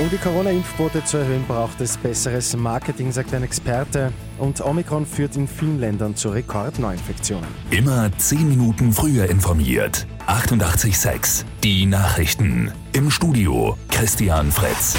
Um 0.00 0.08
die 0.08 0.16
Corona-Impfquote 0.16 1.04
zu 1.04 1.18
erhöhen, 1.18 1.44
braucht 1.46 1.78
es 1.82 1.98
besseres 1.98 2.56
Marketing, 2.56 3.12
sagt 3.12 3.34
ein 3.34 3.42
Experte. 3.42 4.14
Und 4.38 4.62
Omikron 4.62 5.04
führt 5.04 5.36
in 5.36 5.46
vielen 5.46 5.78
Ländern 5.78 6.16
zu 6.16 6.30
Rekordneuinfektionen. 6.30 7.46
Immer 7.70 8.10
10 8.16 8.48
Minuten 8.48 8.94
früher 8.94 9.28
informiert. 9.28 10.06
88.6 10.26 11.44
Die 11.62 11.84
Nachrichten. 11.84 12.72
Im 12.94 13.10
Studio 13.10 13.76
Christian 13.90 14.50
Fritz. 14.50 14.96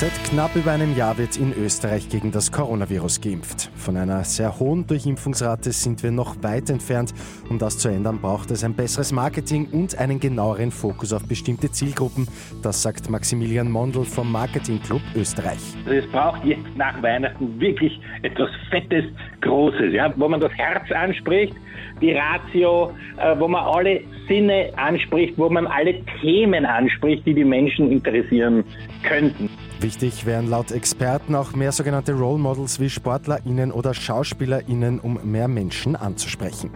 Seit 0.00 0.12
knapp 0.30 0.54
über 0.54 0.70
einem 0.70 0.96
Jahr 0.96 1.18
wird 1.18 1.36
in 1.38 1.52
Österreich 1.52 2.08
gegen 2.08 2.30
das 2.30 2.52
Coronavirus 2.52 3.20
geimpft. 3.20 3.68
Von 3.74 3.96
einer 3.96 4.22
sehr 4.22 4.60
hohen 4.60 4.86
Durchimpfungsrate 4.86 5.72
sind 5.72 6.04
wir 6.04 6.12
noch 6.12 6.40
weit 6.40 6.70
entfernt. 6.70 7.12
Um 7.50 7.58
das 7.58 7.78
zu 7.78 7.88
ändern, 7.88 8.20
braucht 8.20 8.52
es 8.52 8.62
ein 8.62 8.74
besseres 8.74 9.10
Marketing 9.10 9.66
und 9.72 9.98
einen 9.98 10.20
genaueren 10.20 10.70
Fokus 10.70 11.12
auf 11.12 11.26
bestimmte 11.26 11.72
Zielgruppen. 11.72 12.28
Das 12.62 12.80
sagt 12.80 13.10
Maximilian 13.10 13.72
Mondl 13.72 14.04
vom 14.04 14.30
Marketing 14.30 14.80
Club 14.82 15.00
Österreich. 15.16 15.58
Also 15.84 15.98
es 15.98 16.06
braucht 16.12 16.44
jetzt 16.44 16.76
nach 16.76 17.02
Weihnachten 17.02 17.58
wirklich 17.58 17.98
etwas 18.22 18.50
Fettes, 18.70 19.04
Großes, 19.40 19.92
ja, 19.92 20.12
wo 20.16 20.28
man 20.28 20.38
das 20.38 20.52
Herz 20.52 20.92
anspricht, 20.92 21.56
die 22.00 22.12
Ratio, 22.12 22.92
äh, 23.16 23.34
wo 23.36 23.48
man 23.48 23.64
alle 23.64 24.02
Sinne 24.28 24.70
anspricht, 24.76 25.36
wo 25.36 25.48
man 25.48 25.66
alle 25.66 25.94
Themen 26.20 26.64
anspricht, 26.64 27.26
die 27.26 27.34
die 27.34 27.44
Menschen 27.44 27.90
interessieren 27.90 28.62
könnten. 29.02 29.50
Wichtig 29.88 30.26
wären 30.26 30.50
laut 30.50 30.70
Experten 30.70 31.34
auch 31.34 31.54
mehr 31.54 31.72
sogenannte 31.72 32.12
Role 32.12 32.38
Models 32.38 32.78
wie 32.78 32.90
SportlerInnen 32.90 33.72
oder 33.72 33.94
SchauspielerInnen, 33.94 35.00
um 35.00 35.18
mehr 35.24 35.48
Menschen 35.48 35.96
anzusprechen. 35.96 36.68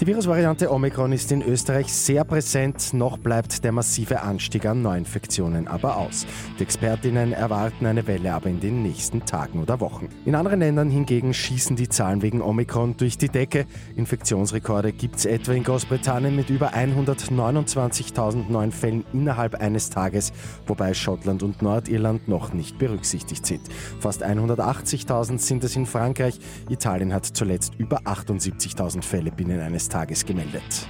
Die 0.00 0.06
Virusvariante 0.06 0.72
Omikron 0.72 1.12
ist 1.12 1.30
in 1.30 1.42
Österreich 1.42 1.92
sehr 1.92 2.24
präsent, 2.24 2.94
noch 2.94 3.18
bleibt 3.18 3.62
der 3.64 3.72
massive 3.72 4.22
Anstieg 4.22 4.64
an 4.64 4.80
Neuinfektionen 4.80 5.68
aber 5.68 5.98
aus. 5.98 6.26
Die 6.58 6.62
Expertinnen 6.62 7.34
erwarten 7.34 7.84
eine 7.84 8.06
Welle 8.06 8.32
aber 8.32 8.48
in 8.48 8.60
den 8.60 8.82
nächsten 8.82 9.26
Tagen 9.26 9.60
oder 9.60 9.78
Wochen. 9.80 10.08
In 10.24 10.34
anderen 10.34 10.60
Ländern 10.60 10.88
hingegen 10.88 11.34
schießen 11.34 11.76
die 11.76 11.90
Zahlen 11.90 12.22
wegen 12.22 12.40
Omikron 12.40 12.96
durch 12.96 13.18
die 13.18 13.28
Decke. 13.28 13.66
Infektionsrekorde 13.94 14.92
gibt 14.92 15.16
es 15.16 15.26
etwa 15.26 15.52
in 15.52 15.64
Großbritannien 15.64 16.34
mit 16.34 16.48
über 16.48 16.72
129.000 16.72 18.50
neuen 18.50 18.72
Fällen 18.72 19.04
innerhalb 19.12 19.56
eines 19.56 19.90
Tages, 19.90 20.32
wobei 20.66 20.94
Schottland 20.94 21.42
und 21.42 21.60
Nordirland 21.60 22.26
noch 22.26 22.54
nicht 22.54 22.78
berücksichtigt 22.78 23.44
sind. 23.44 23.68
Fast 23.98 24.24
180.000 24.24 25.36
sind 25.36 25.62
es 25.62 25.76
in 25.76 25.84
Frankreich. 25.84 26.38
Italien 26.70 27.12
hat 27.12 27.26
zuletzt 27.26 27.74
über 27.76 27.98
78.000 28.04 29.02
Fälle 29.02 29.30
binnen 29.30 29.60
eines 29.60 29.89
Tages 29.90 30.24
gemeldet. 30.24 30.86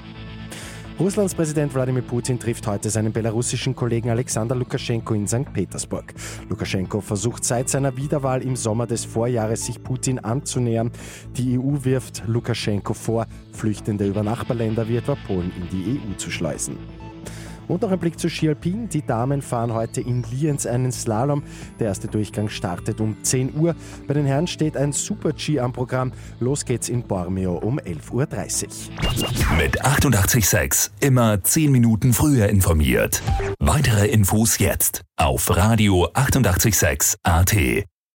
Russlands 1.00 1.34
Präsident 1.34 1.74
Wladimir 1.74 2.02
Putin 2.02 2.38
trifft 2.38 2.66
heute 2.66 2.90
seinen 2.90 3.10
belarussischen 3.10 3.74
Kollegen 3.74 4.10
Alexander 4.10 4.54
Lukaschenko 4.54 5.14
in 5.14 5.26
St. 5.26 5.50
Petersburg. 5.50 6.12
Lukaschenko 6.50 7.00
versucht 7.00 7.42
seit 7.42 7.70
seiner 7.70 7.96
Wiederwahl 7.96 8.42
im 8.42 8.54
Sommer 8.54 8.86
des 8.86 9.06
Vorjahres 9.06 9.64
sich 9.64 9.82
Putin 9.82 10.18
anzunähern. 10.18 10.90
Die 11.38 11.58
EU 11.58 11.84
wirft 11.84 12.22
Lukaschenko 12.26 12.92
vor, 12.92 13.26
Flüchtende 13.52 14.06
über 14.06 14.22
Nachbarländer 14.22 14.88
wie 14.88 14.96
etwa 14.98 15.16
Polen 15.26 15.50
in 15.56 15.68
die 15.70 15.98
EU 15.98 16.16
zu 16.18 16.30
schleusen. 16.30 16.76
Und 17.70 17.82
noch 17.82 17.92
ein 17.92 18.00
Blick 18.00 18.18
zu 18.18 18.28
Ski 18.28 18.48
Alpin. 18.48 18.88
Die 18.88 19.06
Damen 19.06 19.42
fahren 19.42 19.72
heute 19.72 20.00
in 20.00 20.24
Lienz 20.24 20.66
einen 20.66 20.90
Slalom. 20.90 21.44
Der 21.78 21.86
erste 21.86 22.08
Durchgang 22.08 22.48
startet 22.48 23.00
um 23.00 23.22
10 23.22 23.54
Uhr. 23.54 23.76
Bei 24.08 24.14
den 24.14 24.26
Herren 24.26 24.48
steht 24.48 24.76
ein 24.76 24.92
Super-G 24.92 25.60
am 25.60 25.72
Programm. 25.72 26.10
Los 26.40 26.64
geht's 26.64 26.88
in 26.88 27.04
Bormio 27.04 27.56
um 27.58 27.78
11.30 27.78 28.10
Uhr. 28.12 29.56
Mit 29.56 29.84
886 29.84 30.90
immer 30.98 31.44
10 31.44 31.70
Minuten 31.70 32.12
früher 32.12 32.48
informiert. 32.48 33.22
Weitere 33.60 34.08
Infos 34.08 34.58
jetzt 34.58 35.02
auf 35.16 35.56
Radio 35.56 36.08
886 36.12 37.18
AT. 37.22 37.86